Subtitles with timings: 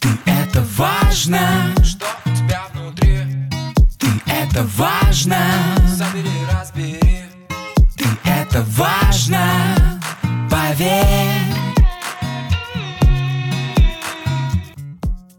[0.00, 1.38] Ты это важно,
[1.82, 3.18] Что у тебя внутри?
[3.98, 5.36] ты это важно,
[5.86, 6.98] Забери, разбери
[7.96, 10.00] ты это важно,
[10.50, 11.04] поверь.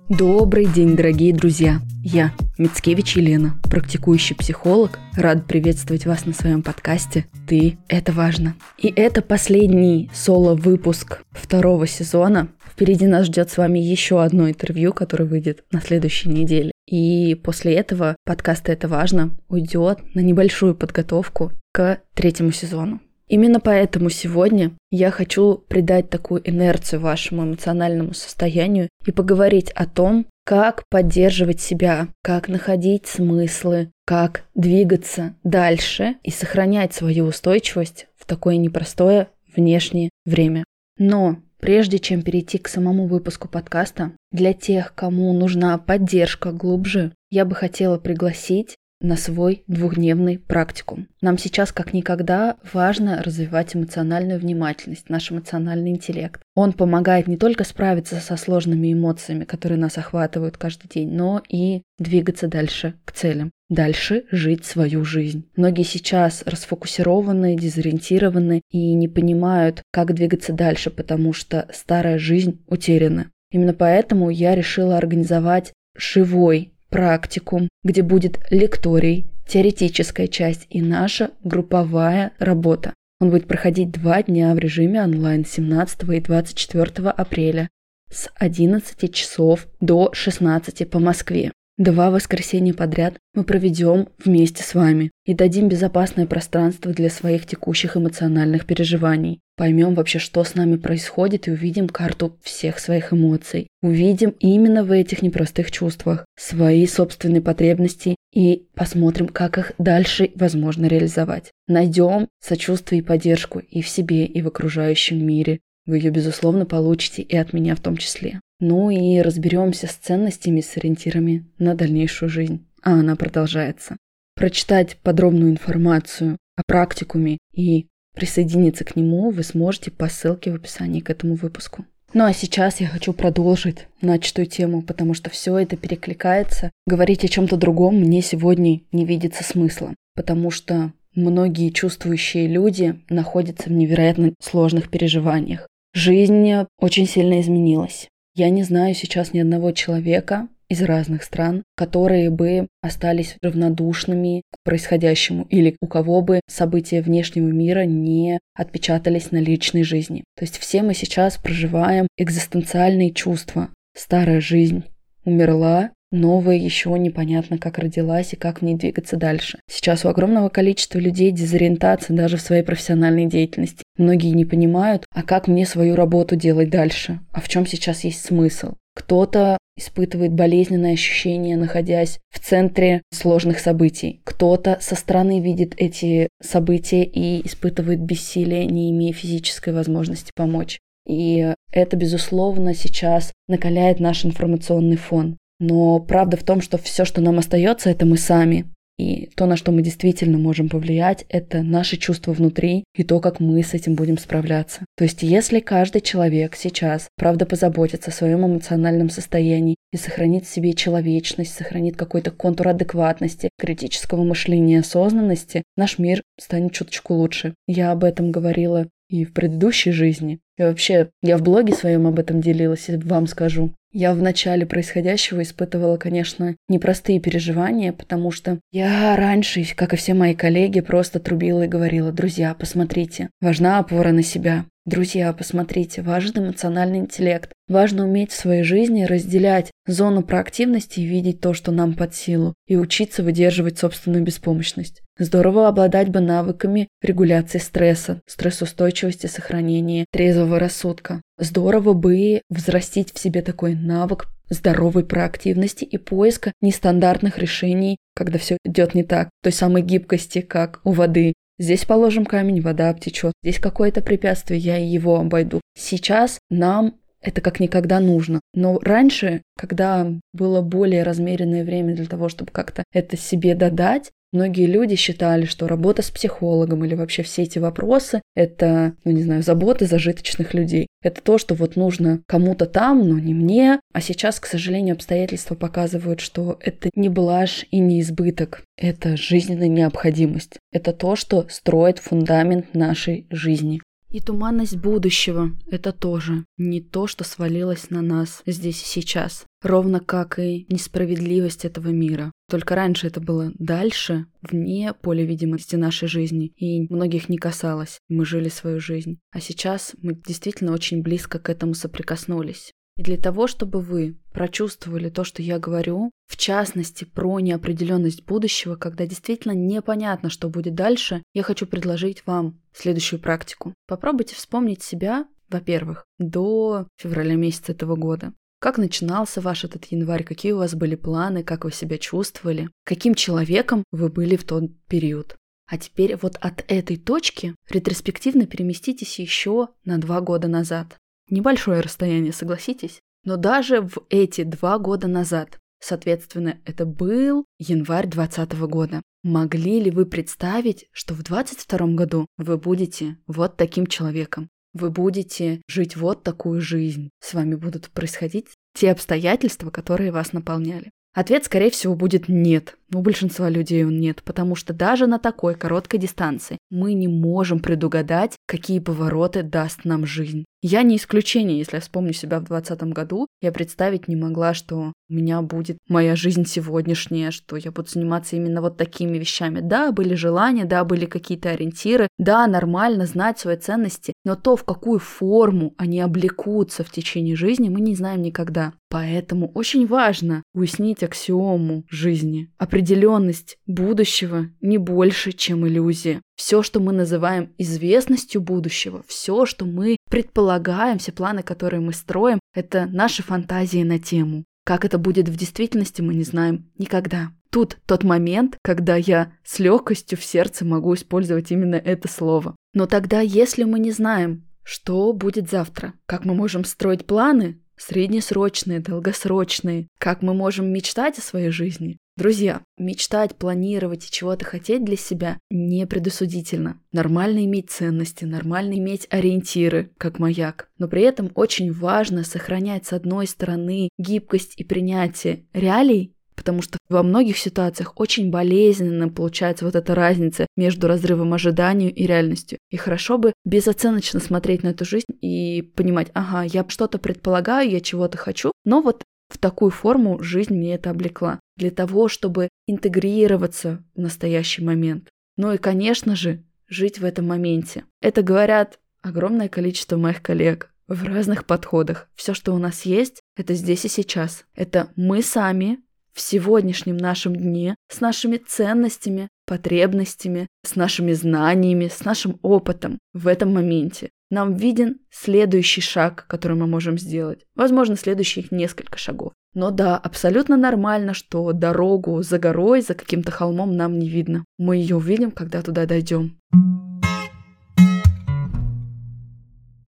[0.09, 1.79] Добрый день, дорогие друзья!
[2.03, 8.55] Я, Мицкевич Елена, практикующий психолог, рад приветствовать вас на своем подкасте «Ты– это важно».
[8.77, 12.47] И это последний соло-выпуск второго сезона.
[12.79, 16.71] Впереди нас ждет с вами еще одно интервью, которое выйдет на следующей неделе.
[16.87, 23.01] И после этого подкаст «Это важно» уйдет на небольшую подготовку к третьему сезону.
[23.27, 30.25] Именно поэтому сегодня я хочу придать такую инерцию вашему эмоциональному состоянию и поговорить о том,
[30.45, 38.55] как поддерживать себя, как находить смыслы, как двигаться дальше и сохранять свою устойчивость в такое
[38.55, 40.63] непростое внешнее время.
[40.97, 47.45] Но прежде чем перейти к самому выпуску подкаста, для тех, кому нужна поддержка глубже, я
[47.45, 51.07] бы хотела пригласить на свой двухдневный практикум.
[51.21, 56.41] Нам сейчас как никогда важно развивать эмоциональную внимательность, наш эмоциональный интеллект.
[56.55, 61.83] Он помогает не только справиться со сложными эмоциями, которые нас охватывают каждый день, но и
[61.97, 63.51] двигаться дальше к целям.
[63.69, 65.47] Дальше жить свою жизнь.
[65.55, 73.29] Многие сейчас расфокусированы, дезориентированы и не понимают, как двигаться дальше, потому что старая жизнь утеряна.
[73.51, 82.31] Именно поэтому я решила организовать живой практикум, где будет лекторий, теоретическая часть и наша групповая
[82.39, 82.93] работа.
[83.19, 87.67] Он будет проходить два дня в режиме онлайн 17 и 24 апреля
[88.09, 91.51] с 11 часов до 16 по Москве.
[91.79, 97.95] Два воскресенья подряд мы проведем вместе с вами и дадим безопасное пространство для своих текущих
[97.95, 99.39] эмоциональных переживаний.
[99.55, 103.67] Поймем вообще, что с нами происходит и увидим карту всех своих эмоций.
[103.81, 110.85] Увидим именно в этих непростых чувствах свои собственные потребности и посмотрим, как их дальше возможно
[110.85, 111.53] реализовать.
[111.69, 115.61] Найдем сочувствие и поддержку и в себе, и в окружающем мире.
[115.85, 118.41] Вы ее, безусловно, получите и от меня в том числе.
[118.59, 122.65] Ну и разберемся с ценностями, с ориентирами на дальнейшую жизнь.
[122.81, 123.97] А она продолжается.
[124.35, 130.99] Прочитать подробную информацию о практикуме и присоединиться к нему вы сможете по ссылке в описании
[130.99, 131.85] к этому выпуску.
[132.13, 136.71] Ну а сейчас я хочу продолжить начатую тему, потому что все это перекликается.
[136.87, 143.69] Говорить о чем-то другом мне сегодня не видится смысла, потому что многие чувствующие люди находятся
[143.69, 145.67] в невероятно сложных переживаниях.
[145.93, 148.09] Жизнь очень сильно изменилась.
[148.39, 154.63] Я не знаю сейчас ни одного человека из разных стран, которые бы остались равнодушными к
[154.63, 160.23] происходящему или у кого бы события внешнего мира не отпечатались на личной жизни.
[160.37, 163.71] То есть все мы сейчас проживаем экзистенциальные чувства.
[163.93, 164.85] Старая жизнь
[165.25, 169.59] умерла, новая еще непонятно, как родилась и как в ней двигаться дальше.
[169.69, 173.83] Сейчас у огромного количества людей дезориентация даже в своей профессиональной деятельности.
[173.99, 178.23] Многие не понимают, а как мне свою работу делать дальше, а в чем сейчас есть
[178.23, 178.75] смысл.
[178.95, 184.21] Кто-то испытывает болезненное ощущение, находясь в центре сложных событий.
[184.23, 190.79] Кто-то со стороны видит эти события и испытывает бессилие, не имея физической возможности помочь.
[191.05, 195.37] И это, безусловно, сейчас накаляет наш информационный фон.
[195.59, 198.65] Но правда в том, что все, что нам остается, это мы сами.
[198.99, 203.39] И то, на что мы действительно можем повлиять, это наши чувства внутри и то, как
[203.39, 204.81] мы с этим будем справляться.
[204.97, 210.49] То есть, если каждый человек сейчас, правда, позаботится о своем эмоциональном состоянии и сохранит в
[210.49, 217.53] себе человечность, сохранит какой-то контур адекватности, критического мышления, осознанности, наш мир станет чуточку лучше.
[217.67, 220.39] Я об этом говорила и в предыдущей жизни.
[220.57, 223.71] И вообще, я в блоге своем об этом делилась, и вам скажу.
[223.91, 230.13] Я в начале происходящего испытывала, конечно, непростые переживания, потому что я раньше, как и все
[230.13, 234.65] мои коллеги, просто трубила и говорила, друзья, посмотрите, важна опора на себя.
[234.89, 237.51] Друзья, посмотрите, важен эмоциональный интеллект.
[237.67, 242.55] Важно уметь в своей жизни разделять зону проактивности и видеть то, что нам под силу,
[242.65, 245.03] и учиться выдерживать собственную беспомощность.
[245.19, 251.21] Здорово обладать бы навыками регуляции стресса, стрессоустойчивости, сохранения трезвого рассудка.
[251.37, 258.57] Здорово бы взрастить в себе такой навык здоровой проактивности и поиска нестандартных решений, когда все
[258.65, 263.33] идет не так, той самой гибкости, как у воды, Здесь положим камень, вода обтечет.
[263.43, 265.59] Здесь какое-то препятствие, я его обойду.
[265.77, 268.39] Сейчас нам это как никогда нужно.
[268.53, 274.67] Но раньше, когда было более размеренное время для того, чтобы как-то это себе додать, Многие
[274.67, 279.41] люди считали, что работа с психологом или вообще все эти вопросы– это, ну не знаю,
[279.41, 280.87] заботы зажиточных людей.
[281.01, 283.79] Это то, что вот нужно кому-то там, но не мне.
[283.91, 288.63] А сейчас, к сожалению, обстоятельства показывают, что это не блажь и не избыток.
[288.77, 290.57] Это жизненная необходимость.
[290.71, 293.81] Это то, что строит фундамент нашей жизни.
[294.11, 299.45] И туманность будущего– это тоже не то, что свалилось на нас здесь и сейчас.
[299.61, 302.31] Ровно как и несправедливость этого мира.
[302.49, 307.99] Только раньше это было дальше, вне поля видимости нашей жизни, и многих не касалось.
[308.09, 309.19] Мы жили свою жизнь.
[309.31, 312.71] А сейчас мы действительно очень близко к этому соприкоснулись.
[312.97, 318.77] И для того, чтобы вы прочувствовали то, что я говорю, в частности про неопределенность будущего,
[318.77, 323.73] когда действительно непонятно, что будет дальше, я хочу предложить вам следующую практику.
[323.85, 328.31] Попробуйте вспомнить себя, во-первых, до февраля месяца этого года.
[328.61, 333.15] Как начинался ваш этот январь, какие у вас были планы, как вы себя чувствовали, каким
[333.15, 335.35] человеком вы были в тот период.
[335.67, 340.95] А теперь вот от этой точки ретроспективно переместитесь еще на два года назад.
[341.29, 343.01] Небольшое расстояние, согласитесь?
[343.23, 349.91] Но даже в эти два года назад, соответственно, это был январь 2020 года, могли ли
[349.91, 354.49] вы представить, что в 2022 году вы будете вот таким человеком?
[354.73, 357.09] Вы будете жить вот такую жизнь.
[357.19, 360.91] С вами будут происходить те обстоятельства, которые вас наполняли.
[361.13, 362.78] Ответ, скорее всего, будет нет.
[362.93, 367.59] У большинства людей он нет, потому что даже на такой короткой дистанции мы не можем
[367.59, 370.45] предугадать, какие повороты даст нам жизнь.
[370.61, 374.91] Я не исключение, если я вспомню себя в 2020 году, я представить не могла, что
[375.09, 379.61] у меня будет моя жизнь сегодняшняя, что я буду заниматься именно вот такими вещами.
[379.61, 384.65] Да, были желания, да, были какие-то ориентиры, да, нормально знать свои ценности, но то, в
[384.65, 388.73] какую форму они облекутся в течение жизни, мы не знаем никогда.
[388.89, 396.21] Поэтому очень важно уяснить аксиому жизни, Определенность будущего не больше, чем иллюзия.
[396.37, 402.39] Все, что мы называем известностью будущего, все, что мы предполагаем, все планы, которые мы строим,
[402.55, 404.45] это наши фантазии на тему.
[404.63, 407.33] Как это будет в действительности, мы не знаем никогда.
[407.49, 412.55] Тут тот момент, когда я с легкостью в сердце могу использовать именно это слово.
[412.73, 418.79] Но тогда, если мы не знаем, что будет завтра, как мы можем строить планы, среднесрочные,
[418.79, 424.97] долгосрочные, как мы можем мечтать о своей жизни, Друзья, мечтать, планировать и чего-то хотеть для
[424.97, 426.77] себя не предосудительно.
[426.91, 430.67] Нормально иметь ценности, нормально иметь ориентиры, как маяк.
[430.77, 436.77] Но при этом очень важно сохранять с одной стороны гибкость и принятие реалий, потому что
[436.89, 442.59] во многих ситуациях очень болезненно получается вот эта разница между разрывом ожиданию и реальностью.
[442.69, 447.79] И хорошо бы безоценочно смотреть на эту жизнь и понимать, ага, я что-то предполагаю, я
[447.79, 453.83] чего-то хочу, но вот в такую форму жизнь мне это облекла, для того, чтобы интегрироваться
[453.95, 455.09] в настоящий момент.
[455.37, 457.85] Ну и, конечно же, жить в этом моменте.
[458.01, 462.09] Это говорят огромное количество моих коллег в разных подходах.
[462.15, 464.45] Все, что у нас есть, это здесь и сейчас.
[464.55, 465.79] Это мы сами
[466.13, 473.27] в сегодняшнем нашем дне с нашими ценностями, потребностями, с нашими знаниями, с нашим опытом в
[473.27, 477.45] этом моменте нам виден следующий шаг, который мы можем сделать.
[477.55, 479.33] Возможно, следующих несколько шагов.
[479.55, 484.45] Но да, абсолютно нормально, что дорогу за горой, за каким-то холмом нам не видно.
[484.57, 486.37] Мы ее увидим, когда туда дойдем.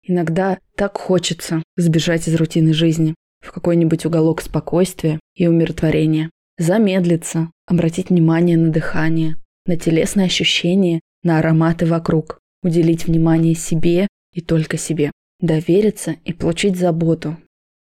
[0.02, 3.14] Иногда так хочется сбежать из рутины жизни
[3.44, 6.30] в какой-нибудь уголок спокойствия и умиротворения.
[6.56, 9.36] Замедлиться, обратить внимание на дыхание,
[9.66, 15.10] на телесные ощущения, на ароматы вокруг, уделить внимание себе и только себе.
[15.40, 17.36] Довериться и получить заботу.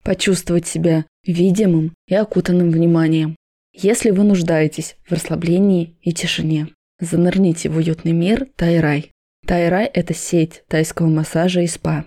[0.04, 3.36] Почувствовать себя видимым и окутанным вниманием.
[3.74, 6.68] Если вы нуждаетесь в расслаблении и тишине,
[7.00, 9.12] занырните в уютный мир Тайрай.
[9.46, 12.06] Тайрай– это сеть тайского массажа и спа.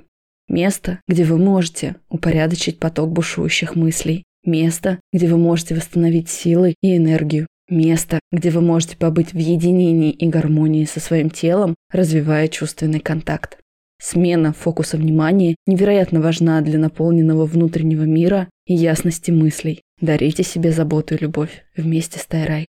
[0.49, 4.25] Место, где вы можете упорядочить поток бушующих мыслей.
[4.45, 7.49] Место, где вы можете восстановить силы и энергию.
[7.69, 13.59] Место, где вы можете побыть в единении и гармонии со своим телом, развивая чувственный контакт.
[13.99, 19.83] Смена фокуса внимания невероятно важна для наполненного внутреннего мира и ясности мыслей.
[20.01, 22.67] Дарите себе заботу и любовь вместе с Тайрай.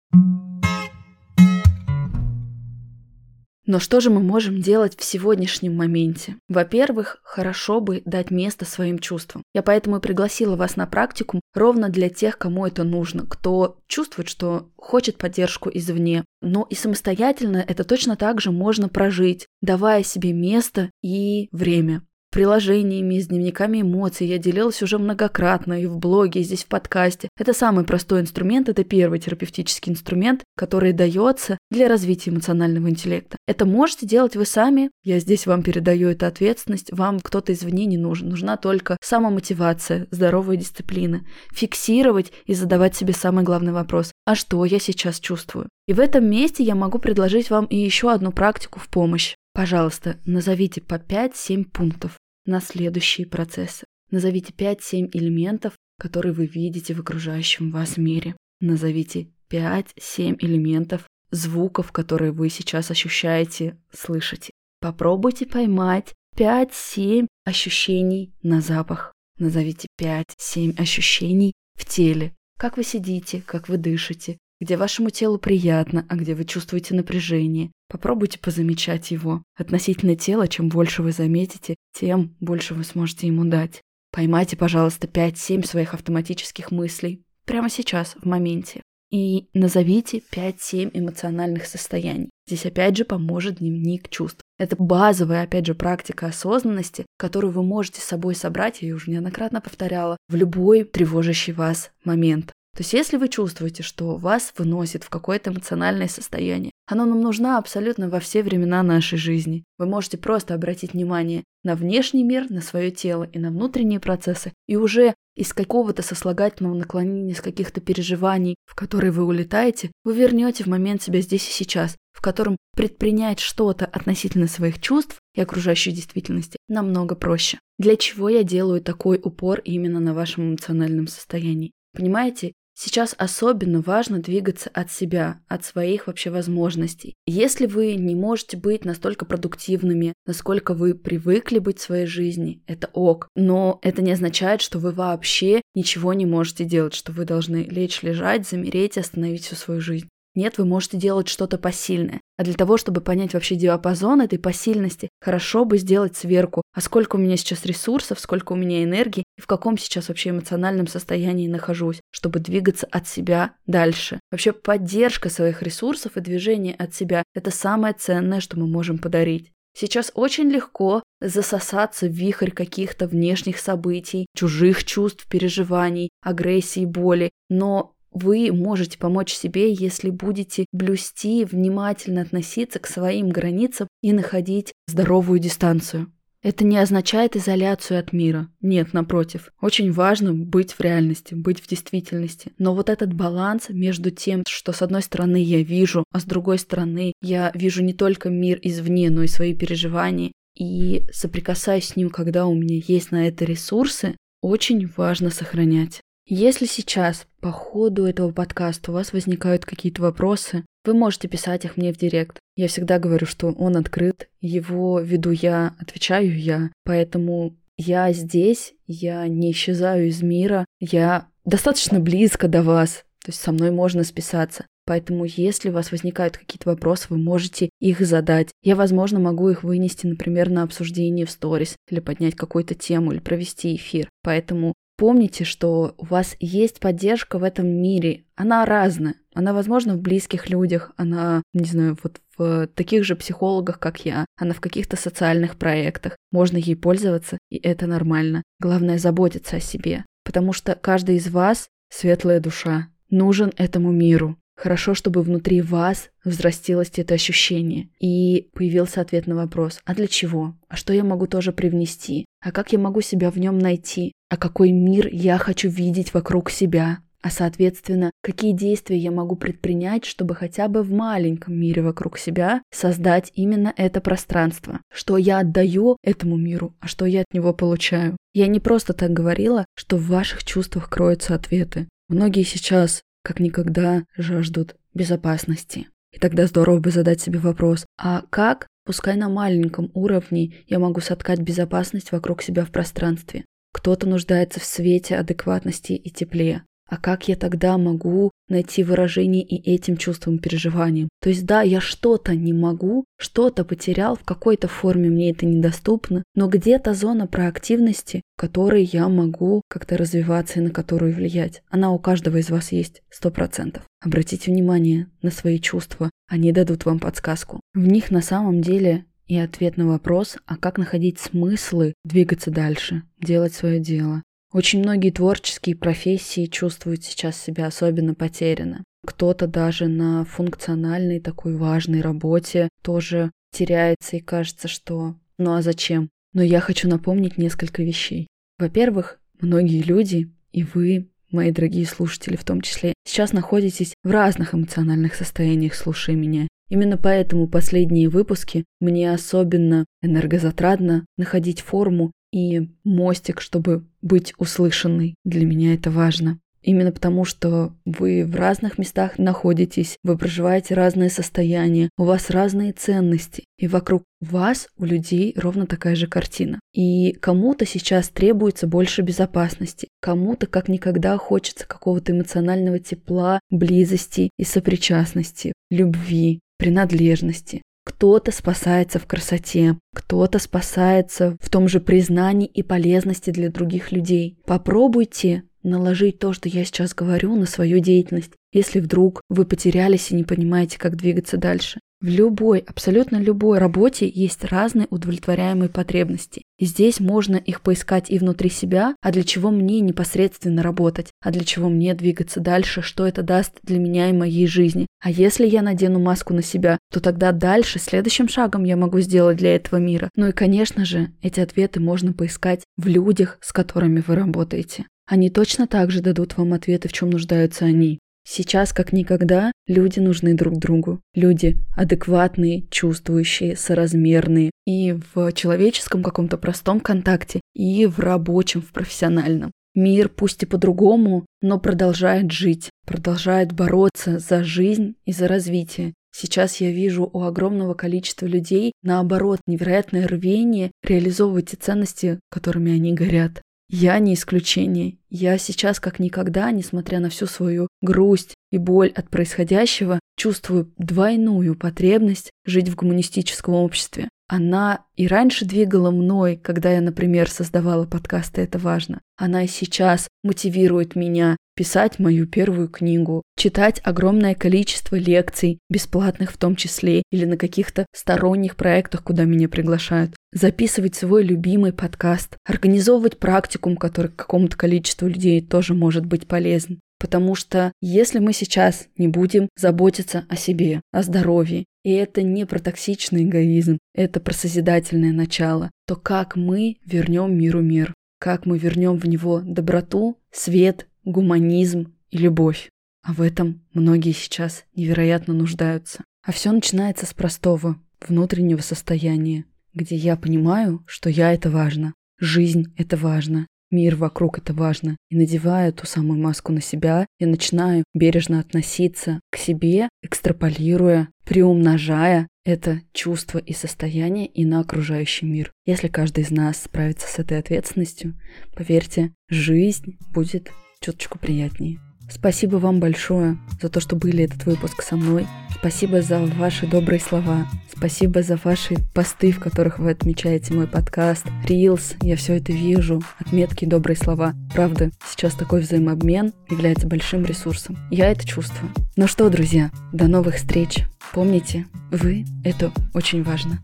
[3.71, 6.35] Но что же мы можем делать в сегодняшнем моменте?
[6.49, 9.45] Во-первых, хорошо бы дать место своим чувствам.
[9.55, 14.29] Я поэтому и пригласила вас на практику ровно для тех, кому это нужно, кто чувствует,
[14.29, 16.25] что хочет поддержку извне.
[16.43, 22.03] Но и самостоятельно это точно так же можно прожить, давая себе место и время.
[22.31, 24.27] Приложениями, с дневниками эмоций.
[24.27, 27.29] Я делилась уже многократно и в блоге, и здесь в подкасте.
[27.39, 33.37] Это самый простой инструмент, это первый терапевтический инструмент, который дается для развития эмоционального интеллекта.
[33.47, 34.91] Это можете делать вы сами.
[35.05, 36.93] Я здесь вам передаю эту ответственность.
[36.93, 38.29] Вам кто-то извне не нужен.
[38.29, 41.23] Нужна только самомотивация, здоровая дисциплина.
[41.53, 44.13] Фиксировать и задавать себе самый главный вопрос.
[44.25, 45.69] А что я сейчас чувствую?
[45.87, 49.35] И в этом месте я могу предложить вам и еще одну практику в помощь.
[49.53, 52.17] Пожалуйста, назовите по 5-7 пунктов
[52.47, 53.85] на следующие процессы.
[54.11, 58.37] Назовите 5-7 элементов, которые вы видите в окружающем вас мире.
[58.61, 64.51] Назовите 5-7 элементов звуков, которые вы сейчас ощущаете, слышите.
[64.81, 69.13] Попробуйте поймать 5-7 ощущений на запах.
[69.39, 72.35] Назовите 5-7 ощущений в теле.
[72.59, 77.73] Как вы сидите, как вы дышите, где вашему телу приятно, а где вы чувствуете напряжение.
[77.89, 79.43] Попробуйте позамечать его.
[79.57, 83.81] Относительно тела, чем больше вы заметите, тем больше вы сможете ему дать.
[84.13, 87.23] Поймайте, пожалуйста, 5-7 своих автоматических мыслей.
[87.47, 88.83] Прямо сейчас, в моменте.
[89.11, 92.31] И назовите 5-7 эмоциональных состояний.
[92.47, 94.41] Здесь опять же поможет дневник чувств.
[94.59, 99.11] Это базовая, опять же, практика осознанности, которую вы можете с собой собрать, я ее уже
[99.11, 102.53] неоднократно повторяла, в любой тревожащий вас момент.
[102.77, 107.59] То есть если вы чувствуете, что вас выносит в какое-то эмоциональное состояние, оно нам нужно
[107.59, 109.65] абсолютно во все времена нашей жизни.
[109.79, 114.53] Вы можете просто обратить внимание на внешний мир, на свое тело и на внутренние процессы,
[114.67, 120.65] и уже из какого-то сослагательного наклонения, из каких-то переживаний, в которые вы улетаете, вы вернете
[120.65, 125.93] в момент себя здесь и сейчас, в котором предпринять что-то относительно своих чувств и окружающей
[125.93, 127.59] действительности намного проще.
[127.79, 131.73] Для чего я делаю такой упор именно на вашем эмоциональном состоянии?
[131.93, 137.15] Понимаете, Сейчас особенно важно двигаться от себя, от своих вообще возможностей.
[137.27, 142.89] Если вы не можете быть настолько продуктивными, насколько вы привыкли быть в своей жизни, это
[142.95, 143.29] ок.
[143.37, 148.03] Но это не означает, что вы вообще ничего не можете делать, что вы должны лечь,
[148.03, 150.09] лежать, замереть и остановить всю свою жизнь.
[150.35, 152.21] Нет, вы можете делать что-то посильное.
[152.39, 157.17] А для того, чтобы понять вообще диапазон этой посильности, хорошо бы сделать сверку, а сколько
[157.17, 161.49] у меня сейчас ресурсов, сколько у меня энергии и в каком сейчас вообще эмоциональном состоянии
[161.49, 164.21] нахожусь, чтобы двигаться от себя дальше.
[164.31, 169.51] Вообще поддержка своих ресурсов и движение от себя– это самое ценное, что мы можем подарить.
[169.75, 177.95] Сейчас очень легко засосаться в вихрь каких-то внешних событий, чужих чувств, переживаний, агрессии, боли, но
[178.11, 185.39] вы можете помочь себе, если будете блюсти, внимательно относиться к своим границам и находить здоровую
[185.39, 186.13] дистанцию.
[186.43, 188.49] Это не означает изоляцию от мира.
[188.63, 189.53] Нет, напротив.
[189.61, 192.53] Очень важно быть в реальности, быть в действительности.
[192.57, 196.59] Но вот этот баланс между тем, что с одной стороны я вижу, а с другой
[196.59, 202.09] стороны я вижу не только мир извне, но и свои переживания, и соприкасаюсь с ним,
[202.09, 206.01] когда у меня есть на это ресурсы, очень важно сохранять.
[206.33, 211.77] Если сейчас по ходу этого подкаста у вас возникают какие-то вопросы, вы можете писать их
[211.77, 212.39] мне в директ.
[212.55, 219.27] Я всегда говорю, что он открыт, его веду я, отвечаю я, поэтому я здесь, я
[219.27, 224.67] не исчезаю из мира, я достаточно близко до вас, то есть со мной можно списаться.
[224.87, 228.51] Поэтому, если у вас возникают какие-то вопросы, вы можете их задать.
[228.63, 233.19] Я, возможно, могу их вынести, например, на обсуждение в сторис, или поднять какую-то тему, или
[233.19, 234.09] провести эфир.
[234.23, 238.25] Поэтому Помните, что у вас есть поддержка в этом мире.
[238.37, 239.15] Она разная.
[239.33, 244.27] Она, возможно, в близких людях, она, не знаю, вот в таких же психологах, как я,
[244.37, 246.19] она в каких-то социальных проектах.
[246.33, 248.43] Можно ей пользоваться, и это нормально.
[248.59, 254.37] Главное заботиться о себе, потому что каждый из вас светлая душа, нужен этому миру.
[254.55, 260.59] Хорошо, чтобы внутри вас взрастилось это ощущение и появился ответ на вопрос, а для чего?
[260.69, 262.27] А что я могу тоже привнести?
[262.43, 264.13] А как я могу себя в нем найти?
[264.31, 267.01] А какой мир я хочу видеть вокруг себя?
[267.21, 272.63] А соответственно, какие действия я могу предпринять, чтобы хотя бы в маленьком мире вокруг себя
[272.73, 274.81] создать именно это пространство?
[274.89, 278.17] Что я отдаю этому миру, а что я от него получаю?
[278.33, 281.89] Я не просто так говорила, что в ваших чувствах кроются ответы.
[282.09, 285.89] Многие сейчас как никогда жаждут безопасности.
[286.13, 291.01] И тогда здорово бы задать себе вопрос, а как, пускай на маленьком уровне, я могу
[291.01, 293.45] соткать безопасность вокруг себя в пространстве?
[293.73, 296.63] Кто-то нуждается в свете, адекватности и тепле.
[296.91, 301.09] А как я тогда могу найти выражение и этим чувствам, переживаниям?
[301.23, 306.25] То есть да, я что-то не могу, что-то потерял, в какой-то форме мне это недоступно,
[306.35, 311.63] но где-то зона проактивности, в которой я могу как-то развиваться и на которую влиять.
[311.71, 313.85] Она у каждого из вас есть, сто процентов.
[314.05, 317.61] Обратите внимание на свои чувства, они дадут вам подсказку.
[317.73, 323.05] В них на самом деле и ответ на вопрос, а как находить смыслы, двигаться дальше,
[323.21, 324.25] делать свое дело.
[324.53, 328.83] Очень многие творческие профессии чувствуют сейчас себя особенно потеряно.
[329.07, 336.11] Кто-то даже на функциональной такой важной работе тоже теряется и кажется, что ну а зачем?
[336.33, 338.27] Но я хочу напомнить несколько вещей.
[338.59, 344.55] Во-первых, многие люди, и вы, мои дорогие слушатели в том числе, сейчас находитесь в разных
[344.55, 346.49] эмоциональных состояниях, слушая меня.
[346.69, 355.17] Именно поэтому последние выпуски мне особенно энергозатратно находить форму и мостик, чтобы быть услышанной.
[355.25, 356.39] Для меня это важно.
[356.63, 362.73] Именно потому, что вы в разных местах находитесь, вы проживаете разные состояния, у вас разные
[362.73, 366.61] ценности, и вокруг вас, у людей, ровно такая же картина.
[366.75, 374.45] И кому-то сейчас требуется больше безопасности, кому-то как никогда хочется какого-то эмоционального тепла, близости и
[374.45, 377.63] сопричастности, любви, принадлежности.
[377.85, 384.39] Кто-то спасается в красоте, кто-то спасается в том же признании и полезности для других людей.
[384.45, 390.15] Попробуйте наложить то, что я сейчас говорю, на свою деятельность, если вдруг вы потерялись и
[390.15, 391.81] не понимаете, как двигаться дальше.
[392.01, 396.45] В любой, абсолютно любой работе есть разные удовлетворяемые потребности.
[396.59, 401.31] И здесь можно их поискать и внутри себя, а для чего мне непосредственно работать, а
[401.31, 404.87] для чего мне двигаться дальше, что это даст для меня и моей жизни.
[405.03, 409.37] А если я надену маску на себя, то тогда дальше, следующим шагом я могу сделать
[409.37, 410.09] для этого мира.
[410.17, 414.87] Ну и, конечно же, эти ответы можно поискать в людях, с которыми вы работаете.
[415.11, 417.99] Они точно так же дадут вам ответы, в чем нуждаются они.
[418.25, 421.01] Сейчас, как никогда, люди нужны друг другу.
[421.17, 429.51] Люди адекватные, чувствующие, соразмерные и в человеческом каком-то простом контакте, и в рабочем, в профессиональном.
[429.75, 435.93] Мир, пусть и по-другому, но продолжает жить, продолжает бороться за жизнь и за развитие.
[436.15, 442.93] Сейчас я вижу у огромного количества людей, наоборот, невероятное рвение реализовывать те ценности, которыми они
[442.95, 443.43] горят.
[443.73, 444.99] Я не исключение.
[445.11, 451.55] Я сейчас как никогда, несмотря на всю свою грусть и боль от происходящего, чувствую двойную
[451.55, 454.09] потребность жить в гуманистическом обществе.
[454.33, 459.01] Она и раньше двигала мной, когда я, например, создавала подкасты «Это важно».
[459.17, 466.37] Она и сейчас мотивирует меня писать мою первую книгу, читать огромное количество лекций, бесплатных в
[466.37, 473.19] том числе, или на каких-то сторонних проектах, куда меня приглашают, записывать свой любимый подкаст, организовывать
[473.19, 476.79] практикум, который какому-то количеству людей тоже может быть полезен.
[477.01, 482.47] Потому что если мы сейчас не будем заботиться о себе, о здоровье, и это не
[482.47, 487.95] про токсичный эгоизм, это про созидательное начало, то как мы вернем миру мир?
[488.19, 492.69] Как мы вернем в него доброту, свет, гуманизм и любовь?
[493.03, 496.05] А в этом многие сейчас невероятно нуждаются.
[496.23, 502.75] А все начинается с простого, внутреннего состояния, где я понимаю, что я это важно, жизнь
[502.77, 504.97] это важно, Мир вокруг это важно.
[505.11, 512.27] И надевая ту самую маску на себя, я начинаю бережно относиться к себе, экстраполируя, приумножая
[512.45, 515.53] это чувство и состояние и на окружающий мир.
[515.67, 518.19] Если каждый из нас справится с этой ответственностью,
[518.55, 521.79] поверьте, жизнь будет чуточку приятнее.
[522.11, 525.27] Спасибо вам большое за то, что были этот выпуск со мной.
[525.59, 527.47] Спасибо за ваши добрые слова.
[527.75, 531.27] Спасибо за ваши посты, в которых вы отмечаете мой подкаст.
[531.47, 533.03] Reels, я все это вижу.
[533.19, 534.35] Отметки, добрые слова.
[534.55, 537.79] Правда, сейчас такой взаимообмен является большим ресурсом.
[537.91, 538.73] Я это чувствую.
[538.97, 540.85] Ну что, друзья, до новых встреч.
[541.13, 543.61] Помните, вы— это очень важно.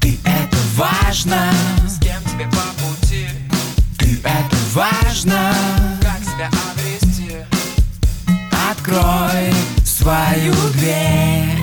[0.00, 1.52] Ты это важно
[1.86, 3.26] С кем тебе по пути
[3.98, 5.54] Ты это важно
[8.92, 11.61] Открой свою дверь.